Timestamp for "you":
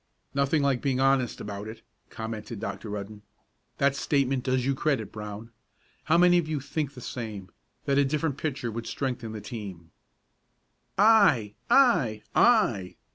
4.65-4.73, 6.49-6.59